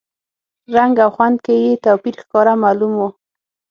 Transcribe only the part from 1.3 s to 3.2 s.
کې یې توپیر ښکاره معلوم و.